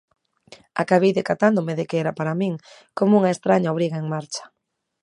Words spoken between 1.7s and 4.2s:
de que era para min como unha estraña obriga en